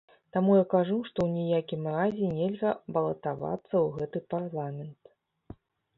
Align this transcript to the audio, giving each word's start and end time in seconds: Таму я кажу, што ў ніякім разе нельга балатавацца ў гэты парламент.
Таму 0.35 0.53
я 0.53 0.61
кажу, 0.73 0.95
што 1.09 1.17
ў 1.25 1.43
ніякім 1.43 1.81
разе 1.97 2.25
нельга 2.39 2.71
балатавацца 2.97 3.73
ў 3.85 3.87
гэты 3.99 4.19
парламент. 4.37 5.01